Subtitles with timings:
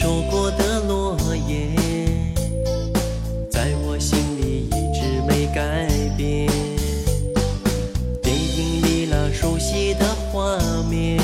[0.00, 1.16] 说过的诺
[1.48, 1.74] 言
[3.50, 6.46] 在我心里一直没改变。
[8.22, 10.56] 电影里那熟悉的画
[10.88, 11.18] 面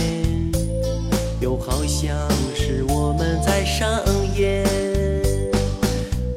[1.40, 4.02] 又好像是我们在上
[4.36, 4.64] 演。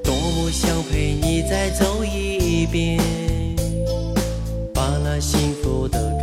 [0.03, 2.99] 多么想陪你再走一遍
[4.75, 6.15] 把那幸福的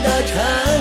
[0.00, 0.77] 的城。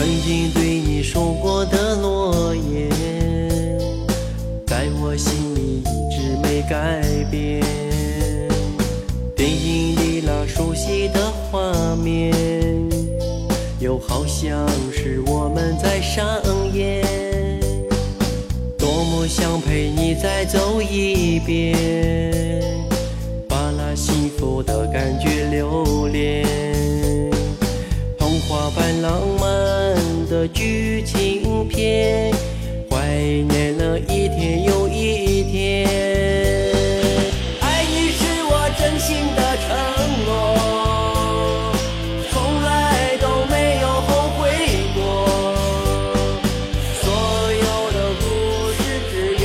[0.00, 2.88] 曾经对你说过的诺言，
[4.66, 7.60] 在我心里一直没改变。
[9.36, 12.32] 电影里那熟悉的画面，
[13.78, 16.26] 又好像是我们在上
[16.72, 17.04] 演。
[18.78, 21.76] 多么想陪你再走一遍，
[23.46, 26.46] 把那幸福的感觉留恋。
[28.16, 29.59] 童话般浪漫
[30.40, 32.32] 的剧情片，
[32.88, 32.96] 怀
[33.46, 35.86] 念了一天又一天。
[37.60, 39.68] 爱你是我真心的承
[40.24, 40.32] 诺，
[42.30, 44.40] 从来都没有后悔
[44.94, 44.98] 过。
[47.02, 47.04] 所
[47.52, 48.24] 有的故
[48.72, 48.80] 事
[49.10, 49.12] 只
[49.42, 49.44] 愿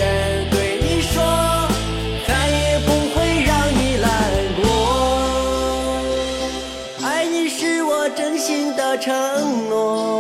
[0.50, 1.14] 对你说，
[2.26, 4.08] 再也不会让你难
[4.62, 4.64] 过。
[7.04, 9.12] 爱你是我真心的承
[9.68, 10.15] 诺，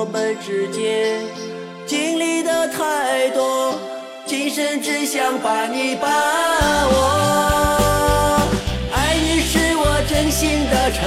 [0.00, 1.20] 我们之间
[1.86, 3.78] 经历的太多，
[4.24, 6.08] 今生只想把你把
[6.88, 8.48] 握。
[8.94, 11.04] 爱你是我真心的承